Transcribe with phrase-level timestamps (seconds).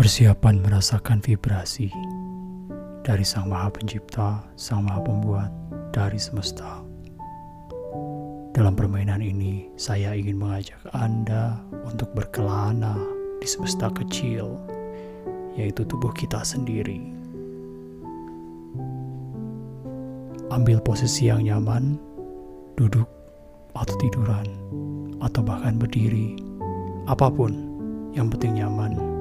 [0.00, 1.92] Persiapan merasakan vibrasi
[3.04, 5.52] dari Sang Maha Pencipta, Sang Maha Pembuat
[5.92, 6.80] dari semesta.
[8.56, 12.96] Dalam permainan ini, saya ingin mengajak Anda untuk berkelana
[13.44, 14.56] di semesta kecil,
[15.60, 17.12] yaitu tubuh kita sendiri.
[20.48, 22.00] Ambil posisi yang nyaman,
[22.80, 23.04] duduk
[23.76, 24.48] atau tiduran,
[25.20, 26.40] atau bahkan berdiri,
[27.04, 27.52] apa pun
[28.16, 29.19] yang penting nyaman.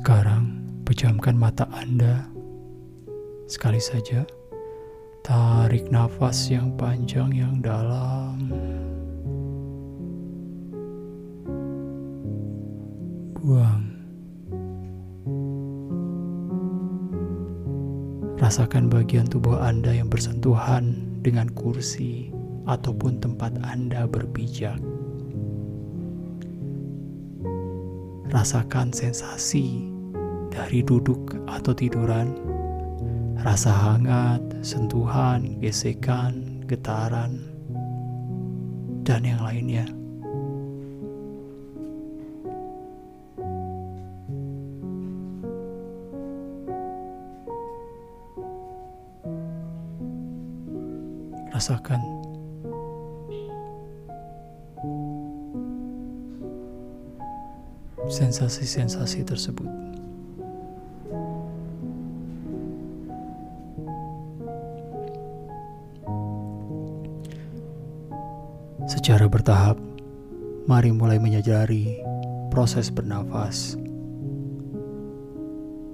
[0.00, 0.48] Sekarang,
[0.88, 2.24] pejamkan mata Anda.
[3.44, 4.24] Sekali saja,
[5.20, 8.48] tarik nafas yang panjang yang dalam.
[13.44, 13.84] Buang.
[18.40, 22.32] Rasakan bagian tubuh Anda yang bersentuhan dengan kursi
[22.64, 24.80] ataupun tempat Anda berpijak.
[28.30, 29.89] Rasakan sensasi
[30.50, 32.34] dari duduk atau tiduran,
[33.40, 37.38] rasa hangat, sentuhan, gesekan, getaran,
[39.06, 39.86] dan yang lainnya.
[51.50, 52.00] Rasakan
[58.10, 59.89] sensasi-sensasi tersebut.
[68.90, 69.78] Secara bertahap,
[70.66, 72.02] mari mulai menyadari
[72.50, 73.78] proses bernafas.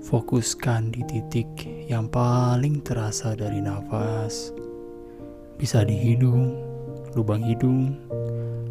[0.00, 1.44] Fokuskan di titik
[1.92, 4.48] yang paling terasa dari nafas.
[5.60, 6.56] Bisa di hidung,
[7.12, 8.00] lubang hidung,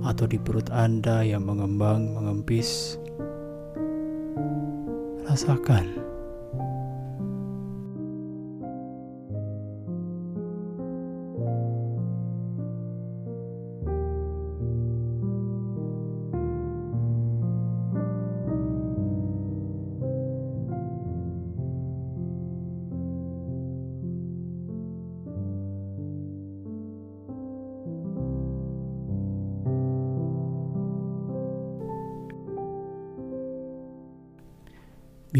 [0.00, 2.96] atau di perut Anda yang mengembang mengempis
[5.28, 5.92] rasakan.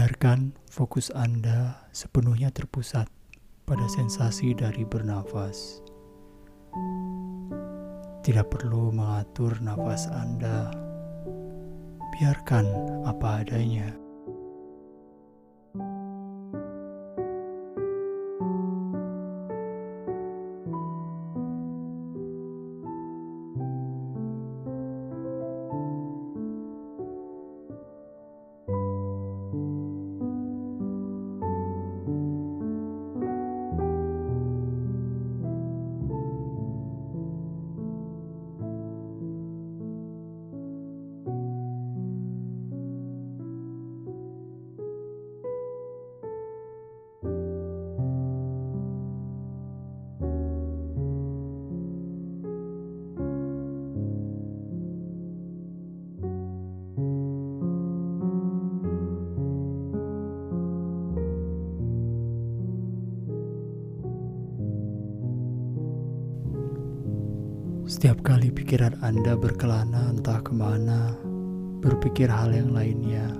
[0.00, 3.04] Biarkan fokus Anda sepenuhnya terpusat
[3.68, 5.84] pada sensasi dari bernafas.
[8.24, 10.72] Tidak perlu mengatur nafas Anda.
[12.16, 12.64] Biarkan
[13.04, 13.99] apa adanya.
[67.90, 71.10] Setiap kali pikiran Anda berkelana entah ke mana,
[71.82, 73.34] berpikir hal yang lainnya.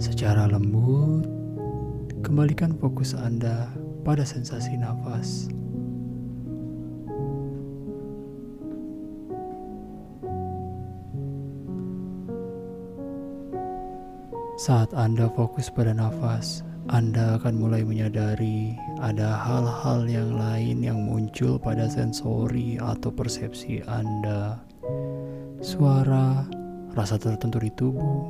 [0.00, 1.28] Secara lembut,
[2.24, 3.68] kembalikan fokus Anda
[4.08, 5.52] pada sensasi nafas.
[14.56, 21.56] Saat Anda fokus pada nafas, anda akan mulai menyadari ada hal-hal yang lain yang muncul
[21.56, 24.60] pada sensori atau persepsi Anda.
[25.64, 26.44] Suara,
[26.92, 28.28] rasa tertentu di tubuh,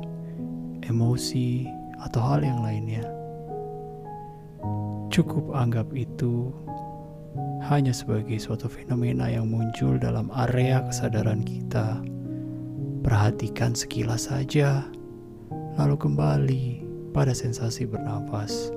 [0.87, 1.67] emosi,
[1.99, 3.03] atau hal yang lainnya.
[5.11, 6.55] Cukup anggap itu
[7.67, 11.99] hanya sebagai suatu fenomena yang muncul dalam area kesadaran kita.
[13.03, 14.87] Perhatikan sekilas saja,
[15.75, 16.84] lalu kembali
[17.15, 18.74] pada sensasi bernafas.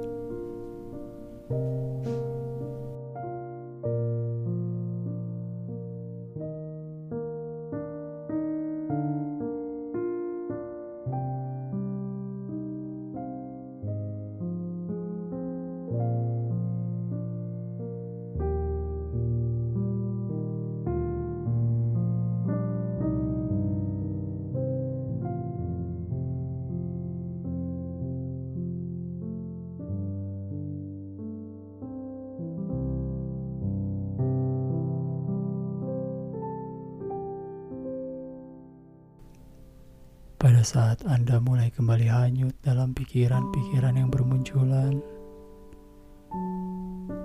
[40.69, 45.00] Saat Anda mulai kembali hanyut dalam pikiran-pikiran yang bermunculan,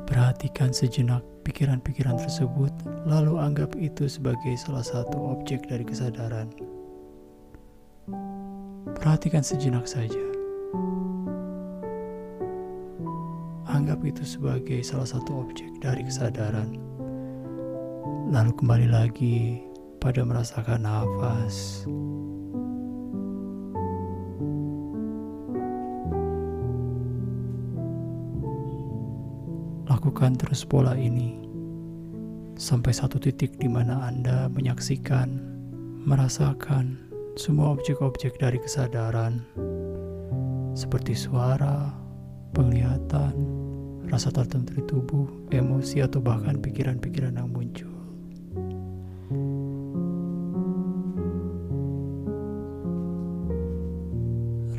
[0.07, 2.71] perhatikan sejenak pikiran-pikiran tersebut,
[3.03, 6.55] lalu anggap itu sebagai salah satu objek dari kesadaran.
[8.95, 10.23] Perhatikan sejenak saja.
[13.67, 16.79] Anggap itu sebagai salah satu objek dari kesadaran.
[18.31, 19.59] Lalu kembali lagi
[19.99, 21.83] pada merasakan nafas.
[30.03, 31.31] Lakukan terus pola ini
[32.59, 35.31] sampai satu titik di mana Anda menyaksikan,
[36.03, 36.99] merasakan
[37.39, 39.39] semua objek-objek dari kesadaran,
[40.75, 41.87] seperti suara,
[42.51, 43.31] penglihatan,
[44.11, 45.23] rasa tertentu di tubuh,
[45.55, 47.95] emosi, atau bahkan pikiran-pikiran yang muncul.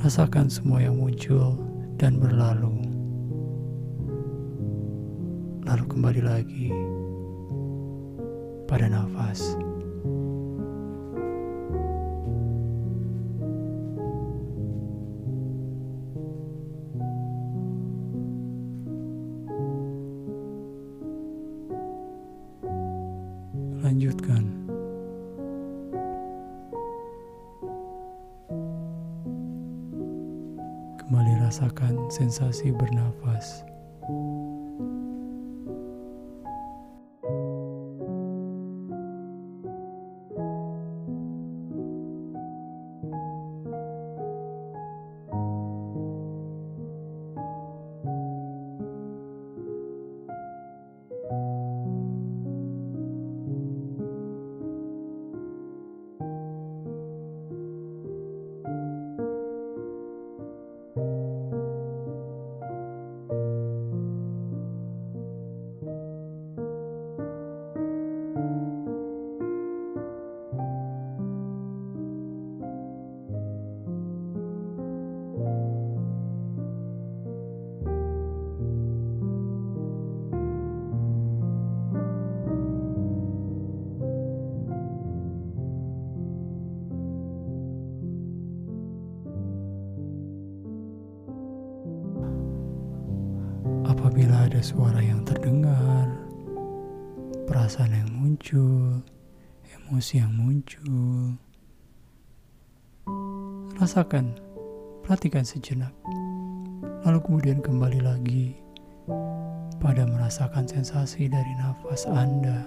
[0.05, 1.57] Rasakan semua yang muncul
[1.97, 2.84] dan berlalu
[5.75, 6.71] lalu kembali lagi
[8.71, 9.59] pada nafas.
[23.83, 24.47] Lanjutkan.
[31.03, 33.74] Kembali rasakan sensasi bernafas.
[94.65, 96.09] Suara yang terdengar,
[97.45, 99.05] perasaan yang muncul,
[99.69, 101.37] emosi yang muncul.
[103.77, 104.41] Rasakan,
[105.05, 105.93] perhatikan sejenak,
[107.05, 108.57] lalu kemudian kembali lagi
[109.85, 112.65] pada merasakan sensasi dari nafas Anda.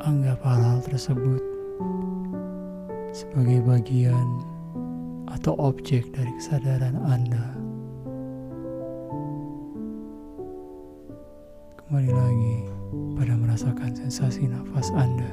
[0.00, 1.44] Anggap hal-hal tersebut
[3.12, 4.40] sebagai bagian
[5.28, 7.61] atau objek dari kesadaran Anda.
[11.92, 12.56] Kembali lagi
[13.20, 15.28] pada merasakan sensasi nafas Anda.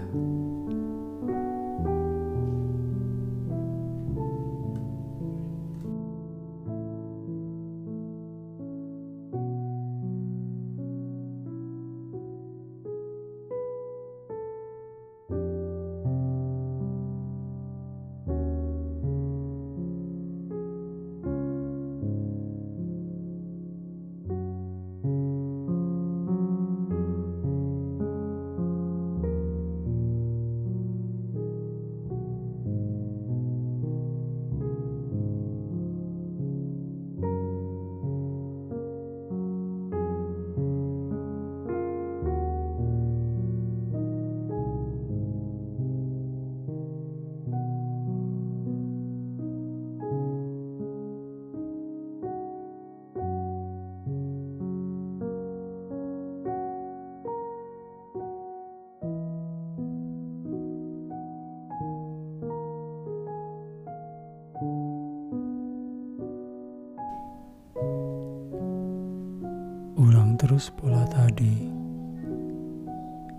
[70.59, 71.71] Terus pola tadi.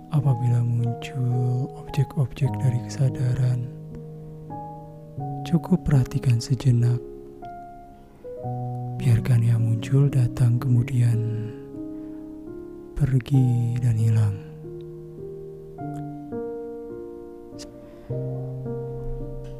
[0.08, 3.68] Apabila muncul objek-objek dari kesadaran,
[5.44, 6.96] cukup perhatikan sejenak.
[8.96, 11.52] Biarkan yang muncul datang kemudian
[12.96, 14.36] pergi dan hilang.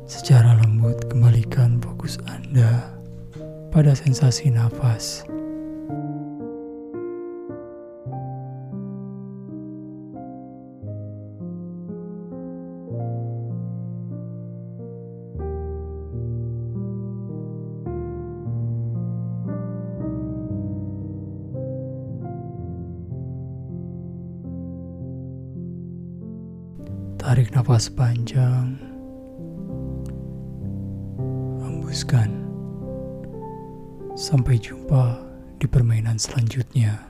[0.09, 2.97] Secara lembut kembalikan fokus Anda
[3.69, 5.29] pada sensasi nafas.
[27.31, 28.75] Tarik nafas panjang,
[31.63, 32.27] hembuskan.
[34.19, 35.15] Sampai jumpa
[35.63, 37.10] di permainan selanjutnya.